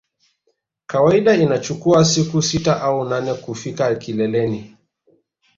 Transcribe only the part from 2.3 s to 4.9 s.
sita au nane kufika kileleni